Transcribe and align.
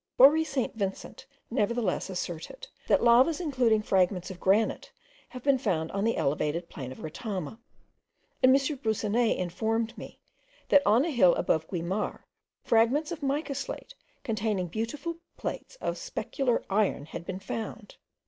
Bory 0.17 0.43
St. 0.43 0.73
Vincent 0.75 1.27
nevertheless 1.51 2.09
asserted, 2.09 2.67
that 2.87 3.03
lavas 3.03 3.39
including 3.39 3.83
fragments 3.83 4.31
of 4.31 4.39
granite 4.39 4.91
have 5.29 5.43
been 5.43 5.59
found 5.59 5.91
on 5.91 6.03
the 6.03 6.17
elevated 6.17 6.69
plain 6.69 6.91
of 6.91 7.03
Retama; 7.03 7.59
and 8.41 8.51
M. 8.55 8.77
Broussonnet 8.77 9.37
informed 9.37 9.95
me, 9.99 10.19
that 10.69 10.81
on 10.87 11.05
a 11.05 11.11
hill 11.11 11.35
above 11.35 11.67
Guimar, 11.67 12.25
fragments 12.63 13.11
of 13.11 13.21
mica 13.21 13.53
slate, 13.53 13.93
containing 14.23 14.69
beautiful 14.69 15.17
plates 15.37 15.75
of 15.75 15.97
specular 15.99 16.63
iron, 16.67 17.05
had 17.05 17.23
been 17.23 17.37
found. 17.39 17.97